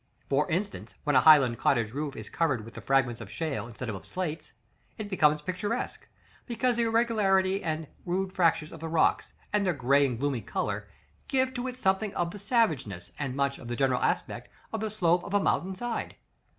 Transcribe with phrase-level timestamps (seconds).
[0.29, 4.03] For instance, when a highland cottage roof is covered with fragments of shale instead of
[4.03, 4.51] slates,
[4.97, 6.07] it becomes picturesque,
[6.47, 10.87] because the irregularity and rude fractures of the rocks, and their grey and gloomy color,
[11.27, 14.89] give to it something of the savageness, and much of the general aspect, of the
[14.89, 16.15] slope of a mountain side.